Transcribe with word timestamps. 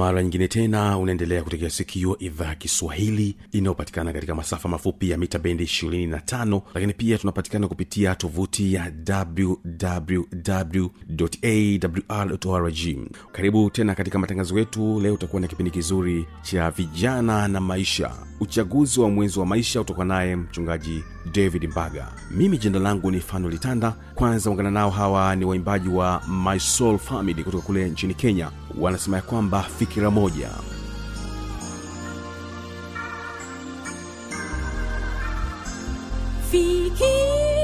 mara 0.00 0.22
nyingine 0.22 0.48
tena 0.48 0.98
unaendelea 0.98 1.42
kutegea 1.42 1.70
sikio 1.70 2.18
idhaa 2.18 2.44
ya 2.46 2.54
kiswahili 2.54 3.36
inayopatikana 3.52 4.12
katika 4.12 4.34
masafa 4.34 4.68
mafupi 4.68 5.10
ya 5.10 5.18
mita 5.18 5.38
bendi 5.38 5.64
25 5.64 6.62
lakini 6.74 6.92
pia 6.92 7.18
tunapatikana 7.18 7.68
kupitia 7.68 8.14
tovuti 8.14 8.74
ya 8.74 8.92
wwwawrrg 12.08 13.10
karibu 13.32 13.70
tena 13.70 13.94
katika 13.94 14.18
matangazo 14.18 14.58
yetu. 14.58 15.00
Leo 15.00 15.14
utakuwa 15.14 15.40
na 15.42 15.48
kipindi 15.48 15.70
kizuri 15.70 16.26
cha 16.42 16.70
vijana 16.70 17.48
na 17.48 17.60
maisha. 17.60 18.10
Uchaguzi 18.40 19.00
wa 19.00 19.10
mwenzi 19.10 19.38
wa 19.38 19.46
maisha 19.46 19.80
utoka 19.80 20.04
naye 20.04 20.36
mchungaji 20.36 21.04
david 21.32 21.68
mbaga. 21.70 22.06
Mimi 22.30 22.58
jina 22.58 22.78
langu 22.78 23.10
ni 23.10 23.20
fano 23.20 23.48
litanda 23.48 23.94
kwanza 24.14 24.50
ungana 24.50 24.70
nao 24.70 24.90
hawa 24.90 25.36
ni 25.36 25.44
waimbaji 25.44 25.88
wa 25.88 26.22
my 26.28 26.58
soul 26.58 26.98
family 26.98 27.44
kutoka 27.44 27.66
kule 27.66 27.88
nchini 27.90 28.14
kenya. 28.14 28.50
Wanasema 28.78 29.16
ya 29.16 29.22
kwamba 29.22 29.62
fikira 29.62 30.10
moja. 30.10 30.50
Fikira 36.50 37.59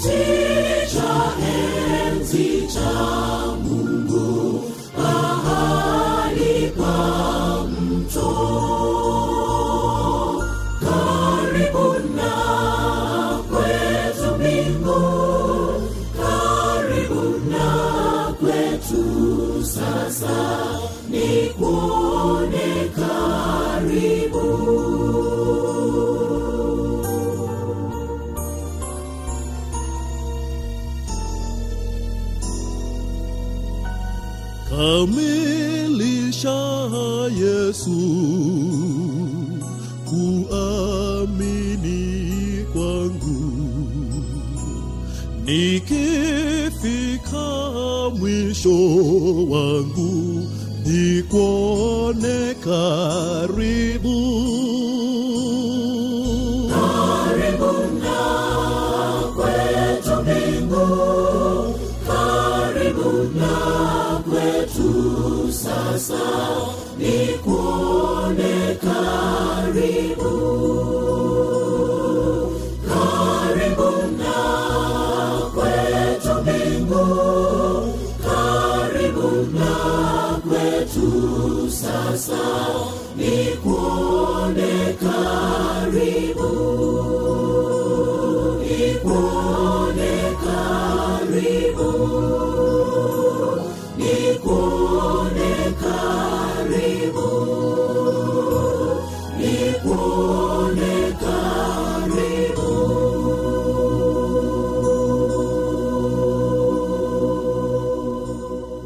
Jesus. 0.00 0.39
Kamilisha 35.06 36.60
Yesu. 37.40 38.00
Kuamini 41.30 42.00
kwangu. 42.72 43.40
Nikifika 45.44 46.90
mwisho 48.18 48.78
wangu 49.50 50.42
nikuone 50.86 52.54
karibu 52.64 54.16
sasa 66.00 66.79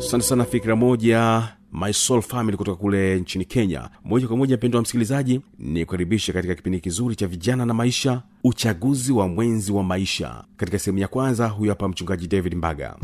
asante 0.06 0.24
sana 0.24 0.44
fikira 0.44 0.76
moja 0.76 1.48
my 1.72 1.92
soul 1.92 2.22
family 2.22 2.56
kutoka 2.56 2.80
kule 2.80 3.20
nchini 3.20 3.44
kenya. 3.44 3.88
Moja 4.04 4.28
kwa 4.28 4.36
moja 4.36 4.56
mpendo 4.56 4.78
wa 4.78 4.82
msikilizaji 4.82 5.40
ni 5.58 5.84
kukaribisha 5.84 6.32
katika 6.32 6.54
kipindi 6.54 6.80
kizuri 6.80 7.16
cha 7.16 7.26
vijana 7.26 7.66
na 7.66 7.74
maisha 7.74 8.22
uchaguzi 8.44 9.12
wa 9.12 9.28
mwenzi 9.28 9.72
wa 9.72 9.84
maisha. 9.84 10.44
Katika 10.56 10.78
sehemu 10.78 10.98
ya 10.98 11.08
kwanza 11.08 11.48
huyu 11.48 11.70
hapa 11.70 11.88
mchungaji 11.88 12.26
david 12.28 12.54
mbaga. 12.54 12.96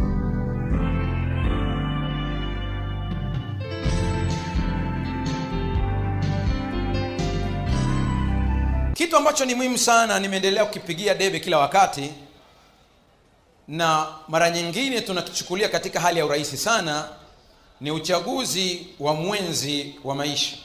Kitu 8.94 9.16
ambacho 9.16 9.44
ni 9.44 9.54
muhimu 9.54 9.78
sana 9.78 10.18
nimeendelea 10.20 10.64
kukipigia 10.64 11.14
debe 11.14 11.40
kila 11.40 11.58
wakati 11.58 12.10
na 13.70 14.06
mara 14.28 14.50
nyingine 14.50 15.00
tunakichukulia 15.00 15.68
katika 15.68 16.00
hali 16.00 16.18
ya 16.18 16.24
urahisi 16.26 16.56
sana 16.56 17.08
ni 17.80 17.90
uchaguzi 17.90 18.86
wa 19.00 19.14
mwenzi 19.14 19.94
wa 20.04 20.14
maisha. 20.14 20.56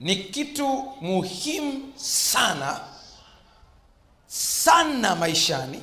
Ni 0.00 0.16
kitu 0.16 0.92
muhimu 1.00 1.92
sana 1.96 2.80
sana 4.26 5.16
maishani. 5.16 5.82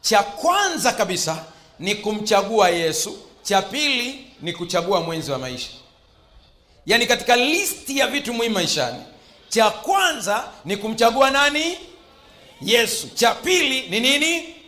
Cha 0.00 0.22
kwanza 0.22 0.92
kabisa 0.92 1.44
ni 1.78 1.94
kumchagua 1.94 2.68
yesu 2.70 3.18
cha 3.42 3.62
pili 3.62 4.26
ni 4.42 4.52
kuchagua 4.52 5.00
mwenzi 5.00 5.30
wa 5.30 5.38
maisha. 5.38 5.70
Yaani 6.86 7.06
katika 7.06 7.36
listi 7.36 7.98
ya 7.98 8.06
vitu 8.06 8.34
muhimu 8.34 8.54
maishani 8.54 9.02
cha 9.48 9.70
kwanza 9.70 10.48
ni 10.64 10.76
kumchagua 10.76 11.30
nani? 11.30 11.78
Yesu. 12.60 13.08
Cha 13.14 13.34
pili 13.34 13.88
ni 13.88 14.00
nini 14.00 14.61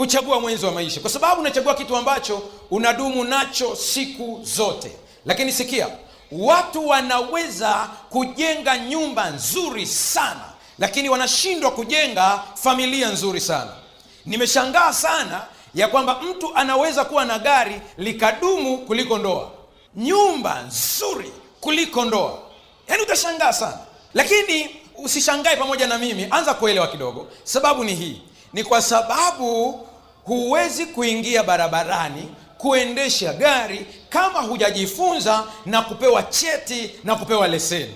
kuchagua 0.00 0.40
mwenzi 0.40 0.66
wa 0.66 0.72
maisha. 0.72 1.00
Kwa 1.00 1.10
sababu 1.10 1.40
unachagua 1.40 1.74
kitu 1.74 1.96
ambacho 1.96 2.42
unadumu 2.70 3.24
nacho 3.24 3.76
siku 3.76 4.40
zote. 4.42 4.92
Lakini 5.26 5.52
sikia 5.52 5.88
watu 6.32 6.88
wanaweza 6.88 7.88
kujenga 8.10 8.78
nyumba 8.78 9.30
nzuri 9.30 9.86
sana 9.86 10.44
lakini 10.78 11.08
wanashindwa 11.08 11.70
kujenga 11.70 12.42
familia 12.54 13.08
nzuri 13.08 13.40
sana. 13.40 13.70
Nimeshangaa 14.26 14.92
sana 14.92 15.46
ya 15.74 15.88
kwamba 15.88 16.20
mtu 16.22 16.54
anaweza 16.56 17.04
kuwa 17.04 17.24
na 17.24 17.38
gari 17.38 17.80
likadumu 17.98 18.78
kuliko 18.78 19.18
ndoa. 19.18 19.50
Nyumba 19.96 20.62
nzuri 20.62 21.32
kuliko 21.60 22.04
ndoa. 22.04 22.38
Yaani 22.88 23.02
utashangaa 23.02 23.52
sana. 23.52 23.78
Lakini 24.14 24.76
usishangae 24.96 25.56
pamoja 25.56 25.86
na 25.86 25.98
mimi. 25.98 26.26
Anza 26.30 26.54
kuelewa 26.54 26.86
kidogo. 26.88 27.26
Sababu 27.44 27.84
ni 27.84 27.94
hii. 27.94 28.22
Ni 28.52 28.64
kwa 28.64 28.82
sababu 28.82 29.80
huwezi 30.30 30.86
kuingia 30.86 31.42
barabarani 31.42 32.28
kuendesha 32.58 33.32
gari 33.32 33.86
kama 34.08 34.40
hujajifunza 34.40 35.44
na 35.66 35.82
kupewa 35.82 36.22
cheti 36.22 36.90
na 37.04 37.16
kupewa 37.16 37.48
leseni. 37.48 37.94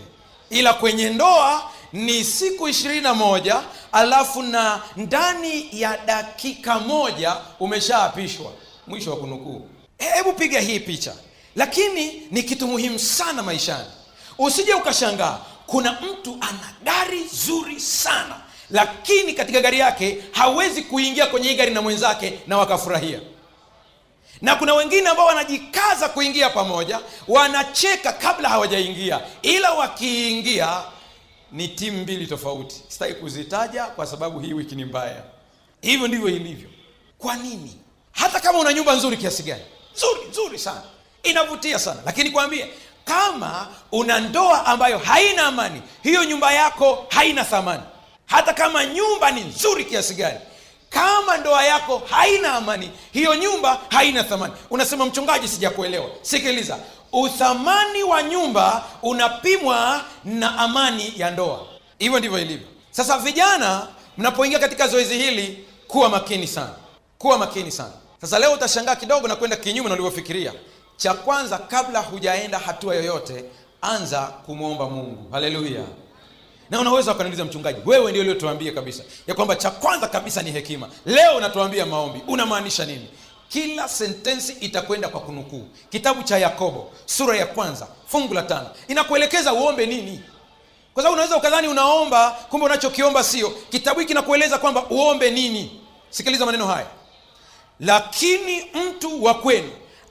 Ila 0.51 0.73
kwenye 0.73 1.11
ndoa 1.11 1.71
ni 1.93 2.25
siku 2.25 2.69
ishirini 2.69 3.01
na 3.01 3.15
moja 3.15 3.61
alafu 3.93 4.43
na 4.43 4.83
ndani 4.97 5.69
ya 5.73 5.97
dakika 6.07 6.79
moja 6.81 7.37
umeshaapishwa. 7.61 8.53
Mwisho 8.87 9.11
wa 9.11 9.17
kunukuu. 9.17 9.69
Hebu 9.99 10.33
piga 10.33 10.61
hii 10.61 10.81
picha. 10.81 11.15
Lakini 11.57 12.23
ni 12.31 12.43
kitu 12.43 12.67
muhimu 12.69 12.99
sana 12.99 13.43
maishani. 13.43 13.89
Usije 14.39 14.75
ukashangaa 14.75 15.39
kuna 15.67 15.93
mtu 16.01 16.37
ana 16.41 16.73
gari 16.85 17.25
zuri 17.47 17.81
sana 17.81 18.41
lakini 18.71 19.33
katika 19.33 19.61
gari 19.61 19.79
yake 19.79 20.19
hawezi 20.33 20.83
kuingia 20.83 21.27
kwenye 21.27 21.49
hii 21.49 21.55
gari 21.55 21.71
na 21.75 21.83
mwenzake 21.83 22.39
na 22.47 22.59
wakafurahia. 22.59 23.21
Na 24.43 24.57
kuna 24.57 24.75
wengine 24.75 25.09
ambao 25.09 25.27
wanajikaza 25.27 26.09
kuingia 26.09 26.51
pamoja 26.51 27.01
wanacheka 27.29 28.13
kabla 28.13 28.49
hawajaingia. 28.49 29.21
Ila 29.43 29.73
wakiingia 29.75 30.81
ni 31.53 31.69
timu 31.69 31.99
mbili 32.03 32.27
tofauti. 32.27 32.83
Sitaki 32.89 33.15
kuzitaja 33.15 33.85
kwa 33.87 34.07
sababu 34.07 34.41
hii 34.41 34.53
wiki 34.53 34.75
ni 34.75 34.85
mbaya. 34.85 35.23
Hivyo 35.83 36.09
ndivyo 36.09 36.29
ilivyo. 36.29 36.69
Kwa 37.19 37.37
nini? 37.37 37.77
Hata 38.13 38.41
kama 38.41 38.59
una 38.59 38.73
nyumba 38.73 38.95
nzuri 38.95 39.17
kiasi 39.17 39.43
gani. 39.43 39.63
Nzuri 39.97 40.29
nzuri 40.31 40.59
sana. 40.59 40.83
Inavutia 41.23 41.79
sana. 41.79 42.01
Lakini 42.07 42.31
kwambie 42.31 42.67
kama 43.05 43.69
una 43.93 44.21
ndoa 44.21 44.67
ambayo 44.67 44.99
haina 44.99 45.47
amani 45.47 45.83
hiyo 46.03 46.25
nyumba 46.25 46.53
yako 46.53 47.07
haina 47.11 47.45
thamani 47.45 47.83
hata 48.27 48.53
kama 48.53 48.87
nyumba 48.87 49.31
ni 49.31 49.41
nzuri 49.41 49.85
kiasi 49.85 50.15
gani 50.15 50.39
kama 50.91 51.37
ndoa 51.37 51.65
yako 51.65 52.03
haina 52.11 52.53
amani 52.55 52.91
hiyo 53.13 53.35
nyumba 53.35 53.81
haina 53.89 54.25
thamani. 54.25 54.53
Unasema 54.71 55.07
mchungaji 55.07 55.49
sijakuelewa. 55.49 56.07
Sikiliza 56.23 56.79
uthamani 57.13 58.03
wa 58.03 58.23
nyumba 58.23 58.85
unapimwa 59.03 60.05
na 60.25 60.59
amani 60.59 61.13
ya 61.17 61.31
ndoa. 61.31 61.67
Hivyo 61.99 62.19
ndivyo 62.19 62.39
ilivyo. 62.39 62.67
Sasa 62.91 63.19
vijana 63.19 63.89
mnapoingia 64.19 64.59
katika 64.59 64.89
zoezi 64.89 65.19
hili 65.19 65.65
kuwa 65.89 66.09
makini 66.09 66.47
sana. 66.47 66.75
Kuwa 67.19 67.39
makini 67.39 67.71
sana. 67.71 67.93
Sasa 68.21 68.39
leo 68.39 68.53
utashangaa 68.53 68.97
kidogo 68.97 69.29
na 69.29 69.37
kwenda 69.37 69.57
kinyume 69.57 69.89
na 69.89 69.95
ulivyofikiria. 69.95 70.53
Cha 70.97 71.15
kwanza 71.15 71.59
kabla 71.59 72.01
hujaenda 72.01 72.59
hatua 72.59 72.95
yoyote 72.95 73.45
anza 73.83 74.21
kumwomba 74.23 74.91
mungu. 74.91 75.31
Haleluya 75.33 75.85
na 76.71 76.81
unaweza 76.81 77.13
ukaniuliza 77.13 77.45
mchungaji 77.45 77.81
wewe 77.87 78.11
ndio 78.11 78.23
uliotuambia 78.23 78.73
kabisa 78.73 79.03
ya 79.27 79.35
kwamba 79.35 79.57
cha 79.57 79.71
kwanza 79.71 80.09
kabisa 80.09 80.43
ni 80.43 80.51
hekima. 80.51 80.89
Leo 81.07 81.37
unatuambia 81.37 81.87
maombi. 81.87 82.21
Unamaanisha 82.29 82.87
nini? 82.87 83.09
Kila 83.49 83.89
sentensi 83.89 84.53
itakwenda 84.53 85.09
kwa 85.09 85.21
kunukuu. 85.21 85.67
Kitabu 85.91 86.23
cha 86.23 86.39
yakobo 86.39 86.93
sura 87.07 87.37
ya 87.37 87.47
kwanza 87.47 87.87
fungu 88.07 88.35
la 88.35 88.43
tano. 88.43 88.71
Inakuelekeza 88.89 89.53
uombe 89.53 89.87
nini? 89.87 90.21
Kwa 90.95 91.03
sababu 91.03 91.15
unaweza 91.15 91.37
ukadhani 91.37 91.69
unaomba 91.69 92.31
kumbe 92.31 92.67
unachokiomba 92.67 93.23
sio. 93.25 93.51
Kitabu 93.51 94.01
hiki 94.01 94.09
kinakueleza 94.09 94.59
kwamba 94.59 94.85
uombe 94.91 95.31
nini? 95.31 95.81
Sikiliza 96.11 96.47
maneno 96.47 96.67
haya. 96.67 96.87
Lakini 97.81 98.67
mtu 98.75 99.25
wa 99.25 99.35
kwenu 99.35 99.71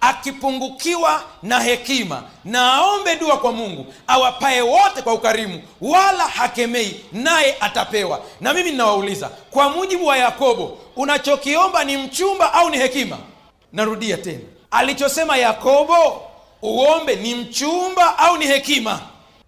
akipungukiwa 0.10 1.24
na 1.44 1.60
hekima 1.60 2.24
na 2.46 2.74
aombe 2.74 3.16
dua 3.16 3.38
kwa 3.38 3.52
mungu 3.52 3.94
awapae 4.08 4.62
wote 4.62 5.02
kwa 5.02 5.14
ukarimu 5.14 5.62
wala 5.82 6.24
hakemei 6.28 7.06
naye 7.12 7.56
atapewa. 7.60 8.22
Na 8.42 8.54
mimi 8.54 8.72
ninawauliza 8.72 9.30
kwa 9.52 9.70
mujibu 9.70 10.06
wa 10.06 10.18
yakobo 10.18 10.78
unachokiomba 10.96 11.84
ni 11.84 11.98
mchumba 11.98 12.54
au 12.54 12.70
ni 12.70 12.78
hekima? 12.78 13.18
Narudia 13.74 14.18
tena 14.18 14.40
alichosema 14.72 15.38
yakobo 15.38 16.22
uombe 16.62 17.16
ni 17.16 17.36
mchumba 17.36 18.18
au 18.18 18.38
ni 18.38 18.48
hekima? 18.48 19.00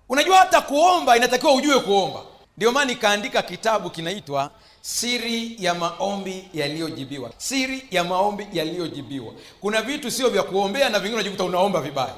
Unajua 0.09 0.37
hata 0.37 0.61
kuomba 0.61 1.17
inatakiwa 1.17 1.53
ujue 1.53 1.79
kuomba. 1.79 2.19
Ndio 2.57 2.71
maana 2.71 2.85
nikaandika 2.85 3.41
kitabu 3.41 3.89
kinaitwa 3.89 4.49
siri 4.87 5.55
ya 5.59 5.73
maombi 5.73 6.47
yaliyojibiwa. 6.53 7.29
Siri 7.37 7.87
ya 7.91 8.03
maombi 8.03 8.47
yaliyojibiwa. 8.53 9.33
Kuna 9.61 9.81
vitu 9.81 10.11
sio 10.11 10.29
vya 10.29 10.43
kuombea 10.43 10.89
na 10.89 10.99
vingine 10.99 11.15
unajikuta 11.15 11.43
unaomba 11.43 11.81
vibaya. 11.81 12.13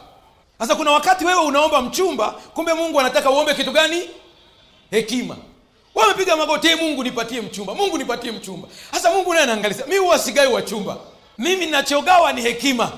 Sasa 0.59 0.75
kuna 0.75 0.91
wakati 0.91 1.25
wewe 1.25 1.41
unaomba 1.41 1.81
mchumba 1.81 2.31
kumbe 2.31 2.73
mungu 2.73 2.99
anataka 2.99 3.31
uombe 3.31 3.53
kitu 3.53 3.71
gani? 3.71 4.09
Hekima. 4.91 5.35
Wamepiga 5.95 6.35
magoti 6.35 6.67
"Ee 6.67 6.75
mungu 6.75 7.03
nipatie 7.03 7.41
mchumba 7.41 7.75
mungu 7.75 7.97
nipatie 7.97 8.31
mchumba. 8.31 8.67
Sasa 8.91 9.11
mungu 9.11 9.33
naye 9.33 9.43
anaangalia 9.43 9.85
mi 9.85 9.97
huwa 9.97 10.19
sigai 10.19 10.47
wa 10.47 10.63
mimi 11.37 11.65
nachogawa 11.65 12.33
ni 12.33 12.41
hekima. 12.41 12.91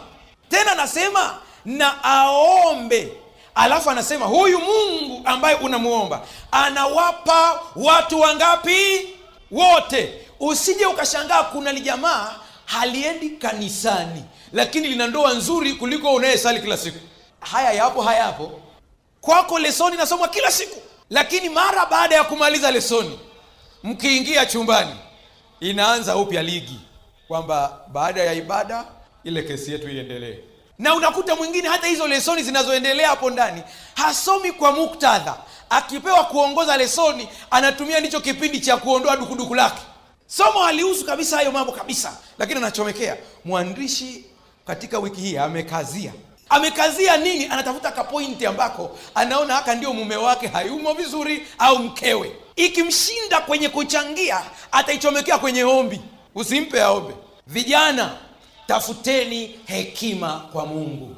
Tena 0.49 0.75
nasema 0.75 1.37
na 1.65 2.03
aombe. 2.03 3.13
Alafu 3.55 3.89
anasema 3.89 4.25
huyu 4.25 4.59
mungu 4.59 5.21
ambaye 5.25 5.55
unamuomba 5.55 6.21
anawapa 6.51 7.61
watu 7.75 8.19
wangapi 8.19 9.09
wote. 9.51 10.13
Usije 10.39 10.85
ukashangaa 10.85 11.43
kuna 11.43 11.71
lijamaa 11.71 12.35
haliendi 12.65 13.29
kanisani 13.29 14.23
lakini 14.53 14.87
lina 14.87 15.07
ndoa 15.07 15.33
nzuri 15.33 15.73
kuliko 15.73 16.13
unayesali 16.13 16.59
kila 16.61 16.77
siku. 16.77 16.99
Haya 17.39 17.71
yapo 17.71 18.01
hayapo 18.01 18.61
kwako 19.21 19.59
lesoni 19.59 19.97
nasomwa 19.97 20.27
kila 20.27 20.51
siku. 20.51 20.81
Lakini 21.09 21.49
mara 21.49 21.85
baada 21.85 22.15
ya 22.15 22.23
kumaliza 22.23 22.71
lesoni 22.71 23.19
mkiingia 23.83 24.45
chumbani 24.45 24.95
inaanza 25.59 26.15
upya 26.17 26.43
ligi 26.43 26.79
kwamba 27.27 27.79
baada 27.87 28.23
ya 28.23 28.33
ibada 28.33 28.85
ile 29.23 29.43
kesi 29.43 29.71
yetu 29.71 29.89
iendelee 29.89 30.37
na 30.79 30.95
unakuta 30.95 31.35
mwingine 31.35 31.69
hata 31.69 31.87
hizo 31.87 32.07
lesoni 32.07 32.43
zinazoendelea 32.43 33.07
hapo 33.09 33.29
ndani 33.29 33.63
hasomi 33.95 34.51
kwa 34.51 34.71
muktadha. 34.71 35.37
Akipewa 35.69 36.23
kuongoza 36.23 36.77
lesoni 36.77 37.27
anatumia 37.51 37.99
ndicho 37.99 38.19
kipindi 38.19 38.59
cha 38.59 38.77
kuondoa 38.77 39.17
dukuduku 39.17 39.55
lake. 39.55 39.81
Somo 40.27 40.63
alihusu 40.65 41.05
kabisa 41.05 41.37
hayo 41.37 41.51
mambo 41.51 41.71
kabisa 41.71 42.17
lakini 42.37 42.57
anachomekea 42.57 43.17
mwandishi 43.45 44.25
katika 44.67 44.99
wiki 44.99 45.21
hii 45.21 45.37
amekazia. 45.37 46.11
Amekazia 46.49 47.17
nini? 47.17 47.45
Anatafuta 47.45 47.91
kapointi 47.91 48.45
ambako 48.45 48.97
anaona 49.15 49.53
haka 49.53 49.75
ndio 49.75 49.93
mume 49.93 50.15
wake 50.15 50.47
hayumo 50.47 50.93
vizuri 50.93 51.47
au 51.57 51.79
mkewe. 51.79 52.31
Ikimshinda 52.55 53.39
kwenye 53.41 53.69
kuchangia 53.69 54.41
ataichomekea 54.71 55.37
kwenye 55.37 55.63
ombi. 55.63 56.01
Usimpe 56.35 56.81
aombe. 56.81 57.13
Vijana 57.47 58.11
tafuteni 58.69 59.55
hekima 59.65 60.39
kwa 60.51 60.65
mungu. 60.65 61.15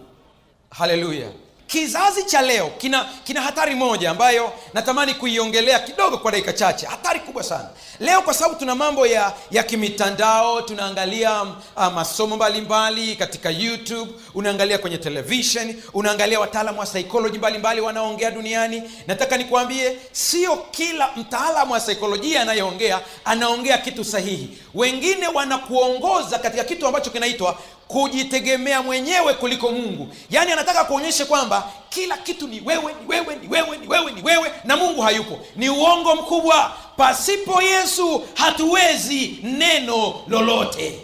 Haleluya 0.69 1.29
kizazi 1.71 2.23
cha 2.23 2.41
leo 2.41 2.67
kina 2.77 3.05
kina 3.23 3.41
hatari 3.41 3.75
moja 3.75 4.11
ambayo 4.11 4.53
natamani 4.73 5.13
kuiongelea 5.13 5.79
kidogo 5.79 6.17
kwa 6.17 6.31
dakika 6.31 6.53
chache. 6.53 6.85
Hatari 6.85 7.19
kubwa 7.19 7.43
sana. 7.43 7.69
Leo 7.99 8.21
kwa 8.21 8.33
sababu 8.33 8.55
tuna 8.59 8.75
mambo 8.75 9.07
ya 9.07 9.33
ya 9.51 9.63
kimitandao 9.63 10.61
tunaangalia 10.61 11.41
uh, 11.41 11.87
masomo 11.93 12.35
mbalimbali 12.35 13.15
katika 13.15 13.49
youtube 13.49 14.11
unaangalia 14.35 14.77
kwenye 14.77 14.97
televishen 14.97 15.81
unaangalia 15.93 16.39
wataalamu 16.39 16.79
wa 16.79 16.85
saikoloji 16.85 17.37
mbalimbali 17.37 17.81
wanaoongea 17.81 18.31
duniani. 18.31 18.83
Nataka 19.07 19.37
nikuambie 19.37 19.97
sio 20.11 20.55
kila 20.71 21.09
mtaalamu 21.15 21.73
wa 21.73 21.79
saikolojia 21.79 22.41
anayeongea 22.41 22.99
anaongea 23.25 23.77
kitu 23.77 24.03
sahihi. 24.05 24.57
Wengine 24.73 25.27
wanakuongoza 25.27 26.39
katika 26.39 26.63
kitu 26.63 26.87
ambacho 26.87 27.09
kinaitwa 27.09 27.57
kujitegemea 27.91 28.81
mwenyewe 28.81 29.33
kuliko 29.33 29.71
mungu. 29.71 30.09
Yaani 30.29 30.51
anataka 30.51 30.83
kuonyeshe 30.85 31.25
kwamba 31.25 31.71
kila 31.89 32.17
kitu 32.17 32.47
ni 32.47 32.61
wewe 32.65 32.93
ni 33.01 33.07
wewe 33.07 33.35
ni 33.35 33.47
wewe 33.47 33.77
ni 33.77 33.87
wewe 33.87 34.11
ni 34.11 34.21
wewe 34.21 34.51
na 34.63 34.77
mungu 34.77 35.01
hayupo. 35.01 35.39
Ni 35.55 35.69
uongo 35.69 36.15
mkubwa. 36.15 36.71
Pasipo 36.97 37.61
yesu 37.61 38.23
hatuwezi 38.33 39.39
neno 39.43 40.13
lolote. 40.27 40.99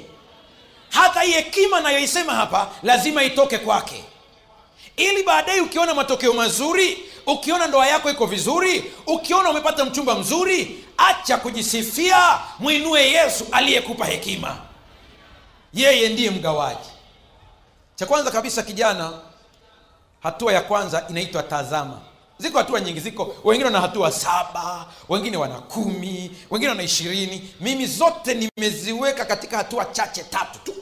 Hata 0.89 1.22
hii 1.22 1.32
hekima 1.32 1.79
nayoisema 1.79 2.34
hapa 2.36 2.67
lazima 2.84 3.24
itoke 3.24 3.58
kwake. 3.58 4.03
Ili 4.98 5.24
baadaye 5.24 5.62
ukiona 5.62 5.94
matokeo 5.94 6.34
mazuri 6.34 6.98
ukiona 7.27 7.67
ndoa 7.67 7.88
yako 7.88 8.10
iko 8.10 8.25
vizuri 8.25 8.91
ukiona 9.08 9.50
umepata 9.50 9.86
mchumba 9.86 10.15
mzuri 10.15 10.84
acha 10.98 11.38
kujisifia 11.38 12.39
mwinue 12.60 13.01
yesu 13.12 13.46
aliyekupa 13.51 14.06
hekima 14.06 14.58
yeye 15.77 16.10
ndiye 16.10 16.29
mgawaji. 16.31 16.89
Cha 17.96 18.05
kwanza 18.05 18.31
kabisa 18.31 18.63
kijana 18.63 19.13
hatua 20.24 20.53
ya 20.53 20.62
kwanza 20.62 21.05
inaitwa 21.10 21.43
tazama. 21.43 22.00
Ziko 22.38 22.57
hatua 22.57 22.79
nyingi 22.79 23.00
ziko. 23.00 23.36
Wengine 23.43 23.65
wana 23.65 23.81
hatua 23.81 24.12
saba 24.12 24.86
wengine 25.10 25.38
wana 25.38 25.55
kumi 25.60 26.31
wengine 26.51 26.69
wana 26.69 26.84
ishirini. 26.84 27.53
Mimi 27.62 27.86
zote 27.86 28.34
nimeziweka 28.57 29.25
katika 29.25 29.57
hatua 29.57 29.86
chache 29.86 30.24
tatu 30.24 30.60
tu. 30.63 30.74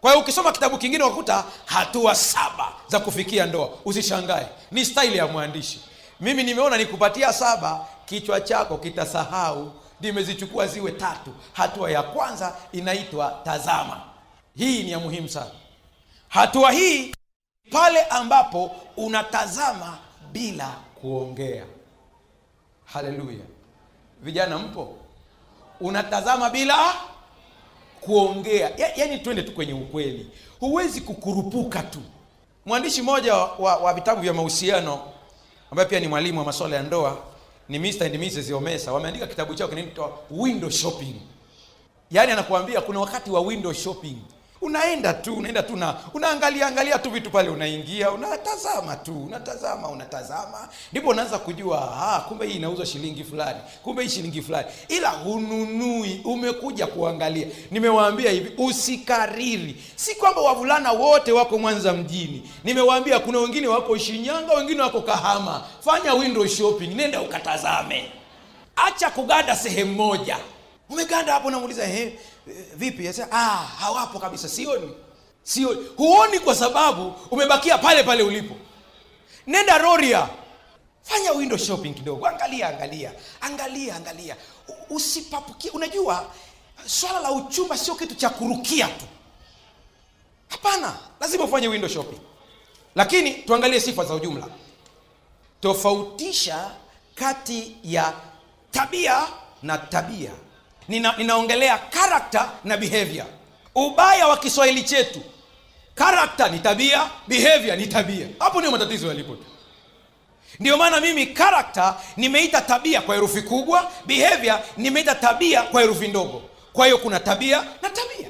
Kwa 0.00 0.10
hiyo 0.10 0.22
ukisoma 0.22 0.52
kitabu 0.52 0.78
kingine 0.78 1.04
wakuta 1.04 1.44
hatua 1.64 2.14
saba 2.14 2.72
za 2.88 3.00
kufikia 3.00 3.46
ndoa. 3.46 3.68
Usishangae 3.84 4.46
ni 4.70 4.84
staili 4.84 5.16
ya 5.18 5.26
mwandishi. 5.26 5.80
Mimi 6.20 6.42
nimeona 6.42 6.76
nikupatia 6.76 7.32
saba 7.32 7.86
kichwa 8.06 8.40
chako 8.40 8.76
kitasahau 8.78 9.72
nimezichukua 10.00 10.66
ziwe 10.66 10.92
tatu. 10.92 11.30
Hatua 11.52 11.90
ya 11.90 12.02
kwanza 12.02 12.56
inaitwa 12.72 13.40
tazama. 13.44 14.00
Hii 14.56 14.82
ni 14.82 14.90
ya 14.90 14.98
muhimu 14.98 15.28
sana. 15.28 15.50
Hatua 16.28 16.72
hii 16.72 17.14
pale 17.70 18.02
ambapo 18.02 18.76
unatazama 18.96 19.98
bila 20.32 20.68
kuongea. 21.00 21.64
Haleluya. 22.84 23.44
Vijana 24.22 24.58
mpo? 24.58 24.96
Unatazama 25.80 26.50
bila 26.50 26.94
kuongea. 28.00 28.70
Ya, 28.76 28.92
yani 28.96 29.18
twende 29.18 29.42
tu 29.42 29.52
kwenye 29.52 29.72
ukweli. 29.72 30.30
Huwezi 30.60 31.00
kukurupuka 31.00 31.82
tu. 31.82 32.02
Mwandishi 32.66 33.02
mmoja 33.02 33.34
wa, 33.34 33.52
wa, 33.58 33.76
wa 33.76 33.94
vitabu 33.94 34.20
vya 34.22 34.32
mahusiano 34.34 35.00
ambaye 35.70 35.88
pia 35.88 36.00
ni 36.00 36.08
mwalimu 36.08 36.38
wa 36.38 36.44
masuala 36.44 36.76
ya 36.76 36.82
ndoa 36.82 37.18
ni 37.68 37.78
Mr. 37.78 38.02
and 38.06 38.14
Mrs. 38.16 38.50
Omesa 38.52 38.92
wameandika 38.92 39.26
kitabu 39.26 39.54
chao 39.54 39.68
kinaitwa 39.68 40.18
window 40.30 40.70
shopping 40.70 41.14
yaani 42.10 42.32
anakuambia 42.32 42.80
kuna 42.80 43.00
wakati 43.00 43.30
wa 43.30 43.40
window 43.40 43.72
shopping 43.72 44.16
unaenda 44.66 45.14
tu 45.14 45.34
unaenda 45.34 45.62
tu 45.62 45.76
na 45.76 45.94
unaangalia 46.14 46.66
angalia 46.66 46.98
tu 46.98 47.10
vitu 47.10 47.30
pale 47.30 47.48
unaingia 47.48 48.10
unatazama 48.10 48.96
tu 48.96 49.24
unatazama 49.24 49.88
unatazama. 49.88 50.68
Ndipo 50.92 51.08
unaanza 51.10 51.38
kujua 51.38 52.24
kumbe 52.28 52.46
hii 52.46 52.52
inauzwa 52.54 52.86
shilingi 52.86 53.24
fulani 53.24 53.58
kumbe 53.82 54.02
hii 54.02 54.08
shilingi 54.08 54.42
fulani. 54.42 54.66
Ila 54.88 55.10
hununui 55.10 56.20
umekuja 56.24 56.86
kuangalia. 56.86 57.46
Nimewaambia 57.70 58.30
hivi 58.30 58.52
usikariri. 58.58 59.76
Si 59.96 60.14
kwamba 60.14 60.40
wavulana 60.40 60.92
wote 60.92 61.32
wako 61.32 61.58
mwanza 61.58 61.92
mjini. 61.92 62.50
Nimewaambia 62.64 63.18
kuna 63.20 63.38
wengine 63.38 63.66
wako 63.68 63.98
shinyanga 63.98 64.54
wengine 64.54 64.82
wako 64.82 65.00
kahama. 65.00 65.62
Fanya 65.84 66.14
window 66.14 66.46
shopping 66.46 66.86
nenda 66.94 67.20
ukatazame. 67.20 68.10
Acha 68.76 69.10
kuganda 69.10 69.56
sehemu 69.56 69.92
moja 69.94 70.36
umeganda 70.90 71.32
hapo 71.32 71.50
namuuliza 71.50 71.84
eh, 71.88 72.18
vipi? 72.74 73.08
Asa, 73.08 73.28
ah, 73.32 73.56
hawapo 73.78 74.18
kabisa. 74.18 74.48
Sioni. 74.48 74.90
Sioni. 75.42 75.86
Huoni 75.96 76.38
kwa 76.40 76.54
sababu 76.54 77.14
umebakia 77.30 77.78
pale 77.78 78.02
pale 78.02 78.22
ulipo. 78.22 78.54
Nenda 79.46 79.78
roria. 79.78 80.28
Fanya 81.02 81.32
window 81.32 81.58
shopping 81.58 81.94
kidogo. 81.94 82.26
Angalia 82.26 82.68
angalia. 82.68 83.12
Angalia 83.40 83.96
angalia. 83.96 84.36
Usipapukie. 84.90 85.70
Unajua 85.70 86.30
swala 86.86 87.20
la 87.20 87.30
uchumba 87.32 87.78
sio 87.78 87.94
kitu 87.94 88.14
cha 88.14 88.30
kurukia 88.30 88.86
tu. 88.88 89.04
Hapana. 90.48 90.96
Lazima 91.20 91.44
ufanye 91.44 91.68
window 91.68 91.90
shopping. 91.90 92.18
Lakini 92.94 93.34
tuangalie 93.34 93.80
sifa 93.80 94.04
za 94.04 94.14
ujumla. 94.14 94.48
Tofautisha 95.60 96.70
kati 97.14 97.76
ya 97.84 98.12
tabia 98.70 99.26
na 99.62 99.78
tabia 99.78 100.30
Nina, 100.88 101.14
ninaongelea 101.18 101.78
character 101.78 102.50
na 102.64 102.76
behavior. 102.76 103.26
Ubaya 103.74 104.28
wa 104.28 104.36
kiswahili 104.36 104.82
chetu 104.82 105.20
character 105.94 106.50
ni 106.52 106.58
tabia 106.58 107.10
behavior 107.28 107.76
ni 107.76 107.86
tabia. 107.86 108.28
Hapo 108.38 108.58
ndio 108.58 108.70
matatizo 108.70 109.08
yalipo. 109.08 109.36
Ndio 110.60 110.76
maana 110.76 111.00
mimi 111.00 111.26
character 111.26 111.94
nimeita 112.16 112.60
tabia 112.60 113.00
kwa 113.02 113.14
herufi 113.14 113.42
kubwa 113.42 113.90
behavior 114.06 114.60
nimeita 114.76 115.14
tabia 115.14 115.62
kwa 115.62 115.80
herufi 115.80 116.08
ndogo. 116.08 116.42
Kwa 116.72 116.86
hiyo 116.86 116.98
kuna 116.98 117.20
tabia 117.20 117.62
na 117.82 117.90
tabia. 117.90 118.28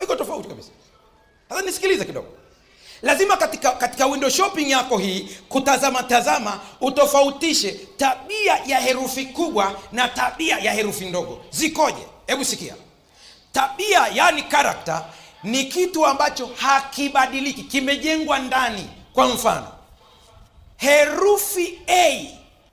Iko 0.00 0.16
tofauti 0.16 0.48
kabisa. 0.48 0.70
Sasa 1.48 1.62
nisikilize 1.62 2.04
kidogo 2.04 2.28
lazima 3.02 3.36
katika 3.36 3.70
katika 3.72 4.06
window 4.06 4.30
shopping 4.30 4.70
yako 4.70 4.98
hii 4.98 5.28
kutazama 5.48 6.02
tazama 6.02 6.60
utofautishe 6.80 7.72
tabia 7.96 8.56
ya 8.66 8.80
herufi 8.80 9.26
kubwa 9.26 9.80
na 9.92 10.08
tabia 10.08 10.58
ya 10.58 10.72
herufi 10.72 11.04
ndogo. 11.04 11.44
Zikoje? 11.50 12.06
Hebu 12.26 12.44
sikia. 12.44 12.74
Tabia 13.52 14.08
yani 14.14 14.42
karakta 14.42 15.04
ni 15.42 15.64
kitu 15.64 16.06
ambacho 16.06 16.50
hakibadiliki 16.56 17.62
kimejengwa 17.62 18.38
ndani. 18.38 18.86
Kwa 19.12 19.28
mfano 19.28 19.66
herufi 20.76 21.78
a 21.88 22.26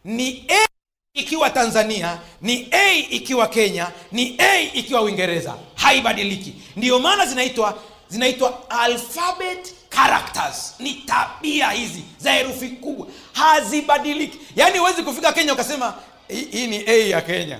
ni 0.03 0.45
a 0.49 0.67
ikiwa 1.13 1.49
tanzania 1.49 2.19
ni 2.41 2.67
a 2.71 2.93
ikiwa 2.93 3.47
kenya 3.47 3.91
ni 4.11 4.35
a 4.39 4.59
ikiwa 4.59 5.01
uingereza. 5.01 5.55
Haibadiliki. 5.75 6.53
Ndiyo 6.75 6.99
maana 6.99 7.25
zinaitwa 7.25 7.79
zinaitwa 8.09 8.69
alphabet 8.69 9.73
characters. 9.95 10.75
Ni 10.79 10.93
tabia 10.93 11.69
hizi 11.71 12.03
za 12.17 12.31
herufi 12.33 12.67
kubwa. 12.69 13.07
Hazibadiliki. 13.33 14.39
Yaani 14.55 14.77
huwezi 14.77 15.03
kufika 15.03 15.33
kenya 15.33 15.53
ukasema 15.53 15.93
"Hii- 16.27 16.67
ni 16.67 16.83
a 16.87 17.07
ya 17.09 17.21
kenya. 17.21 17.59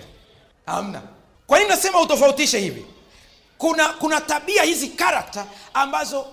Hamna. 0.65 1.01
Kwa 1.47 1.57
nini 1.59 1.69
nasema 1.69 2.01
utofautishe 2.01 2.59
hivi? 2.59 2.85
Kuna 3.57 3.87
kuna 3.87 4.21
tabia 4.21 4.63
hizi 4.63 4.87
karakta 4.87 5.45
ambazo 5.73 6.25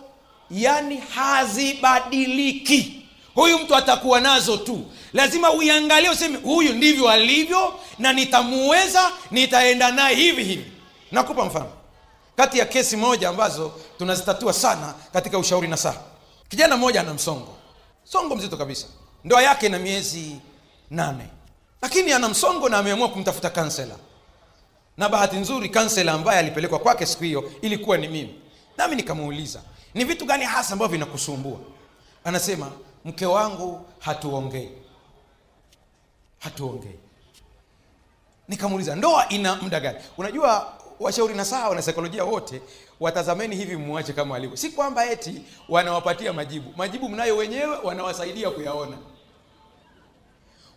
yani 0.50 1.02
hazibadiliki. 1.14 3.02
Huyu 3.34 3.58
mtu 3.58 3.76
atakuwa 3.76 4.20
nazo 4.20 4.56
tu. 4.56 4.86
Lazima 5.12 5.52
uiangalie 5.52 6.10
useme 6.10 6.38
huyu 6.38 6.72
ndivyo 6.74 7.08
alivyo 7.08 7.80
na 7.98 8.12
nitamuweza 8.12 9.10
nitaenda 9.30 9.90
naye 9.90 10.16
hivi 10.16 10.44
hivi. 10.44 10.64
Nakupa 11.12 11.44
mfano 11.44 11.72
kati 12.36 12.58
ya 12.58 12.64
kesi 12.66 12.96
moja 12.96 13.28
ambazo 13.28 13.72
tunazitatua 13.98 14.52
sana 14.52 14.94
katika 15.12 15.38
ushauri 15.38 15.68
na 15.68 15.76
saa 15.76 15.94
kijana 16.48 16.76
mmoja 16.76 17.00
ana 17.00 17.14
msongo. 17.14 17.54
Msongo 18.06 18.36
mzito 18.36 18.56
kabisa. 18.56 18.86
Ndoa 19.24 19.42
yake 19.42 19.68
na 19.68 19.78
miezi 19.78 20.36
nane. 20.90 21.28
Lakini 21.82 22.12
ana 22.12 22.28
msongo 22.28 22.68
na 22.68 22.78
ameamua 22.78 23.08
kumtafuta 23.08 23.50
kansela 23.50 23.94
na 24.96 25.08
bahati 25.08 25.36
nzuri 25.36 25.68
kansela 25.68 26.12
ambaye 26.12 26.38
alipelekwa 26.38 26.78
kwake 26.78 27.06
siku 27.06 27.24
hiyo 27.24 27.52
ilikuwa 27.62 27.96
ni 27.96 28.08
mimi. 28.08 28.40
Nami 28.76 28.96
nikamuuliza 28.96 29.60
ni 29.94 30.04
vitu 30.04 30.24
gani 30.24 30.44
hasa 30.44 30.72
ambavyo 30.72 30.92
vinakusumbua? 30.92 31.58
Anasema 32.24 32.70
mke 33.04 33.26
wangu 33.26 33.86
hatuongei. 33.98 34.70
Hatuongei. 36.38 36.98
Nikamuuliza 38.48 38.94
ndoa 38.96 39.28
ina 39.28 39.56
muda 39.56 39.80
gani? 39.80 39.98
Unajua 40.18 40.72
washauri 41.02 41.34
na 41.34 41.44
sawa 41.44 41.74
na 41.74 41.82
saikolojia 41.82 42.24
wote 42.24 42.62
watazameni 43.00 43.56
hivi 43.56 43.76
mwache 43.76 44.12
kama 44.12 44.36
alivyo 44.36 44.56
si 44.56 44.70
kwamba 44.70 45.10
eti 45.10 45.42
wanawapatia 45.68 46.32
majibu. 46.32 46.72
Majibu 46.76 47.08
mnayo 47.08 47.36
wenyewe 47.36 47.76
wanawasaidia 47.82 48.50
kuyaona. 48.50 48.96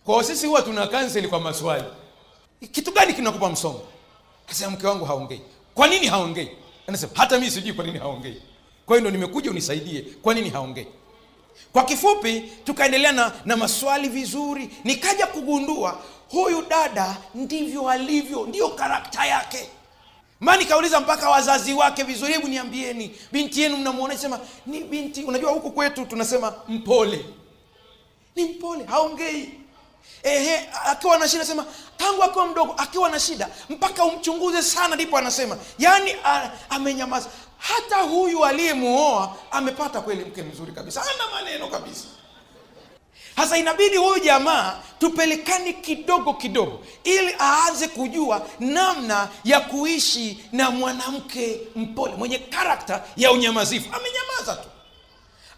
Kwa 0.04 0.24
sisi 0.24 0.46
huwa 0.46 0.62
tuna 0.62 0.86
kanseli 0.86 1.28
kwa 1.28 1.40
maswali. 1.40 1.84
Kitu 2.72 2.92
gani 2.92 3.14
kinakupa 3.14 3.48
msongo? 3.48 3.82
Kasema 4.46 4.70
mke 4.70 4.86
wangu 4.86 5.04
haongei. 5.04 5.40
Kwa 5.74 5.88
nini 5.88 6.06
haongei? 6.06 6.50
Anasema 6.86 7.12
hata 7.14 7.38
mimi 7.38 7.50
sijui 7.50 7.72
kwa 7.72 7.84
nini 7.84 7.98
haongei. 7.98 8.42
Kwa 8.86 8.96
hiyo 8.96 9.00
ndo 9.10 9.18
nimekuja 9.18 9.50
unisaidie 9.50 10.00
kwa 10.22 10.34
nini 10.34 10.50
haongei? 10.50 10.86
Kwa 11.72 11.84
kifupi 11.84 12.40
tukaendelea 12.64 13.12
na, 13.12 13.32
na 13.44 13.56
maswali 13.56 14.08
vizuri. 14.08 14.70
Nikaja 14.84 15.26
kugundua 15.26 16.02
huyu 16.30 16.62
dada 16.62 17.16
ndivyo 17.34 17.88
alivyo 17.90 18.46
ndiyo 18.46 18.68
karakta 18.68 19.26
yake 19.26 19.68
ma 20.40 20.56
nikauliza 20.56 21.00
mpaka 21.00 21.30
wazazi 21.30 21.72
wake 21.74 22.02
vizuri 22.02 22.32
hebu 22.32 22.48
niambieni. 22.48 23.16
Binti 23.32 23.62
yenu 23.62 23.76
mnamwona 23.76 24.18
sema 24.18 24.40
ni 24.66 24.80
binti 24.80 25.24
unajua 25.24 25.52
huku 25.52 25.70
kwetu 25.70 26.06
tunasema 26.06 26.54
mpole. 26.68 27.24
Ni 28.36 28.44
mpole 28.44 28.84
haongei. 28.84 29.50
Ehe 30.22 30.68
akiwa 30.84 31.18
na 31.18 31.28
shida 31.28 31.44
sema 31.44 31.64
tangu 31.96 32.22
akiwa 32.22 32.46
mdogo 32.46 32.72
akiwa 32.76 33.10
na 33.10 33.20
shida 33.20 33.48
mpaka 33.68 34.04
umchunguze 34.04 34.62
sana 34.62 34.94
ndipo 34.94 35.18
anasema. 35.18 35.58
Yaani 35.78 36.14
amenyamaza. 36.70 37.28
Hata 37.58 37.96
huyu 37.96 38.44
aliyemuoa 38.44 39.36
amepata 39.50 40.00
kweli 40.00 40.24
mke 40.24 40.42
mzuri 40.42 40.72
kabisa. 40.72 41.02
Ana 41.02 41.34
maneno 41.34 41.68
kabisa 41.68 42.04
sasa 43.36 43.56
inabidi 43.58 43.96
huyu 43.96 44.18
jamaa 44.24 44.78
tupelekane 44.98 45.72
kidogo 45.72 46.34
kidogo 46.34 46.80
ili 47.04 47.34
aanze 47.40 47.88
kujua 47.88 48.46
namna 48.60 49.28
ya 49.44 49.60
kuishi 49.60 50.44
na 50.52 50.70
mwanamke 50.70 51.60
mpole 51.76 52.14
mwenye 52.14 52.38
karakta 52.38 53.04
ya 53.16 53.32
unyamazifu. 53.32 53.86
Amenyamaza 53.94 54.62
tu. 54.62 54.68